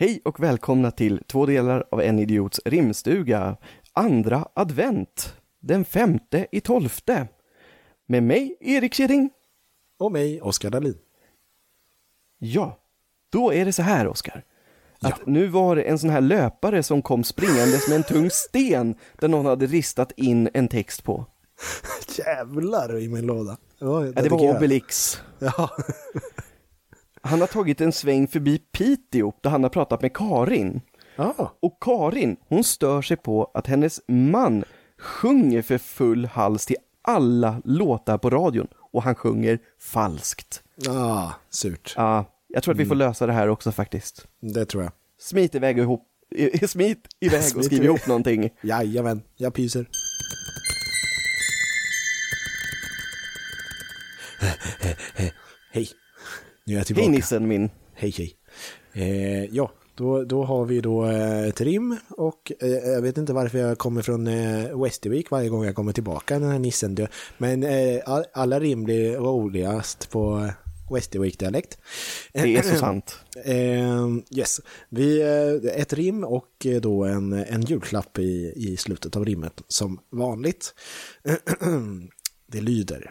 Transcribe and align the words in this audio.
Hej 0.00 0.20
och 0.24 0.40
välkomna 0.40 0.90
till 0.90 1.22
två 1.26 1.46
delar 1.46 1.84
av 1.90 2.00
En 2.00 2.18
Idiots 2.18 2.60
rimstuga, 2.64 3.56
andra 3.92 4.48
advent, 4.54 5.34
den 5.58 5.84
femte 5.84 6.46
i 6.52 6.60
tolfte. 6.60 7.28
Med 8.06 8.22
mig, 8.22 8.56
Erik 8.60 8.94
Kidding. 8.94 9.30
Och 9.98 10.12
mig, 10.12 10.40
Oskar 10.40 10.70
Dahlin. 10.70 10.98
Ja, 12.38 12.78
då 13.32 13.52
är 13.52 13.64
det 13.64 13.72
så 13.72 13.82
här, 13.82 14.06
Oskar. 14.06 14.44
Att 15.00 15.26
nu 15.26 15.46
var 15.46 15.76
det 15.76 15.82
en 15.82 15.98
sån 15.98 16.10
här 16.10 16.20
löpare 16.20 16.82
som 16.82 17.02
kom 17.02 17.24
springandes 17.24 17.88
med 17.88 17.96
en 17.96 18.02
tung 18.02 18.30
sten 18.30 18.94
där 19.18 19.28
någon 19.28 19.46
hade 19.46 19.66
ristat 19.66 20.12
in 20.16 20.48
en 20.54 20.68
text 20.68 21.04
på. 21.04 21.26
Jävlar 22.18 22.98
i 22.98 23.08
min 23.08 23.26
låda. 23.26 23.56
Ja, 23.78 24.06
Ja, 24.06 24.22
det 24.22 24.28
var 24.28 24.56
Obelix. 24.56 25.18
Ja. 25.38 25.70
Han 27.30 27.40
har 27.40 27.46
tagit 27.46 27.80
en 27.80 27.92
sväng 27.92 28.28
förbi 28.28 28.58
Piteå 28.58 29.32
där 29.40 29.50
han 29.50 29.62
har 29.62 29.70
pratat 29.70 30.02
med 30.02 30.16
Karin. 30.16 30.80
ja. 31.16 31.56
Och 31.60 31.78
Karin, 31.80 32.36
hon 32.48 32.64
stör 32.64 33.02
sig 33.02 33.16
på 33.16 33.50
att 33.54 33.66
hennes 33.66 34.00
man 34.08 34.64
sjunger 34.98 35.62
för 35.62 35.78
full 35.78 36.24
hals 36.26 36.66
till 36.66 36.76
alla 37.02 37.60
låtar 37.64 38.18
på 38.18 38.30
radion 38.30 38.66
och 38.92 39.02
han 39.02 39.14
sjunger 39.14 39.58
falskt. 39.80 40.62
Ah, 40.88 41.30
surt. 41.50 41.94
Ja, 41.96 42.24
jag 42.48 42.62
tror 42.62 42.74
att 42.74 42.80
vi 42.80 42.86
får 42.86 42.94
lösa 42.94 43.26
det 43.26 43.32
här 43.32 43.48
också 43.48 43.72
faktiskt. 43.72 44.26
Det 44.40 44.64
tror 44.64 44.82
jag. 44.82 44.92
Smit 45.18 45.54
iväg 45.54 45.76
och 45.78 45.82
ihop, 45.82 46.06
i- 46.30 46.68
smit 46.68 47.06
iväg 47.20 47.38
och 47.38 47.44
Smit 47.44 47.64
skriv 47.64 47.76
iväg. 47.78 47.86
ihop 47.86 48.06
någonting. 48.06 48.50
Jajamän, 48.62 49.22
jag 49.36 49.54
pyser. 49.54 49.86
Hej. 55.72 55.88
Nu 56.70 56.76
är 56.76 56.80
jag 56.80 56.86
tillbaka. 56.86 57.06
Hej 57.08 57.16
nissen 57.16 57.48
min. 57.48 57.70
Hej, 57.94 58.14
hej. 58.16 58.34
Eh, 58.92 59.44
ja, 59.44 59.72
då, 59.94 60.24
då 60.24 60.44
har 60.44 60.64
vi 60.64 60.80
då 60.80 61.06
eh, 61.06 61.48
ett 61.48 61.60
rim 61.60 61.96
och 62.08 62.52
eh, 62.60 62.68
jag 62.68 63.02
vet 63.02 63.18
inte 63.18 63.32
varför 63.32 63.58
jag 63.58 63.78
kommer 63.78 64.02
från 64.02 64.26
eh, 64.26 64.80
Västervik 64.82 65.30
varje 65.30 65.48
gång 65.48 65.64
jag 65.64 65.74
kommer 65.74 65.92
tillbaka, 65.92 66.38
den 66.38 66.50
här 66.50 66.58
nissen 66.58 66.94
dö. 66.94 67.06
Men 67.38 67.62
eh, 67.62 68.00
all, 68.06 68.24
alla 68.32 68.60
rim 68.60 68.84
blir 68.84 69.16
roligast 69.16 70.10
på 70.10 70.38
eh, 70.38 70.92
Västervik-dialekt. 70.94 71.78
Det 72.32 72.56
är 72.56 72.62
så 72.62 72.76
sant. 72.76 73.18
Eh, 73.44 74.08
yes, 74.30 74.60
vi, 74.88 75.20
eh, 75.20 75.80
ett 75.80 75.92
rim 75.92 76.24
och 76.24 76.66
eh, 76.66 76.80
då 76.80 77.04
en, 77.04 77.32
en 77.32 77.62
julklapp 77.62 78.18
i, 78.18 78.52
i 78.56 78.76
slutet 78.76 79.16
av 79.16 79.24
rimmet 79.24 79.62
som 79.68 80.00
vanligt. 80.10 80.74
Det 82.46 82.60
lyder. 82.60 83.10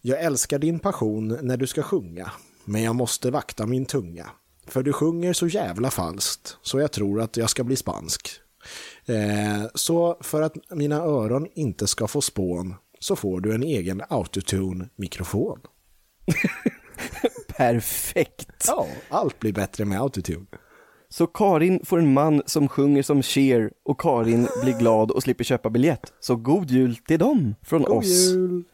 Jag 0.00 0.20
älskar 0.20 0.58
din 0.58 0.78
passion 0.78 1.38
när 1.42 1.56
du 1.56 1.66
ska 1.66 1.82
sjunga, 1.82 2.32
men 2.68 2.82
jag 2.82 2.96
måste 2.96 3.30
vakta 3.30 3.66
min 3.66 3.86
tunga. 3.86 4.30
För 4.66 4.82
du 4.82 4.92
sjunger 4.92 5.32
så 5.32 5.46
jävla 5.46 5.90
falskt, 5.90 6.56
så 6.62 6.80
jag 6.80 6.92
tror 6.92 7.20
att 7.20 7.36
jag 7.36 7.50
ska 7.50 7.64
bli 7.64 7.76
spansk. 7.76 8.30
Eh, 9.06 9.66
så 9.74 10.18
för 10.20 10.42
att 10.42 10.54
mina 10.70 10.96
öron 10.96 11.46
inte 11.54 11.86
ska 11.86 12.06
få 12.06 12.20
spån, 12.20 12.74
så 12.98 13.16
får 13.16 13.40
du 13.40 13.54
en 13.54 13.62
egen 13.62 14.02
autotune-mikrofon. 14.08 15.58
Perfekt. 17.56 18.64
Ja, 18.66 18.86
allt 19.08 19.38
blir 19.38 19.52
bättre 19.52 19.84
med 19.84 20.00
autotune. 20.00 20.46
Så 21.08 21.26
Karin 21.26 21.80
får 21.84 21.98
en 21.98 22.12
man 22.12 22.42
som 22.46 22.68
sjunger 22.68 23.02
som 23.02 23.22
Cher 23.22 23.70
och 23.84 24.00
Karin 24.00 24.48
blir 24.62 24.78
glad 24.78 25.10
och 25.10 25.22
slipper 25.22 25.44
köpa 25.44 25.70
biljett. 25.70 26.12
Så 26.20 26.36
god 26.36 26.70
jul 26.70 26.96
till 26.96 27.18
dem 27.18 27.54
från 27.62 27.82
God 27.82 27.96
oss. 27.96 28.06
jul! 28.06 28.64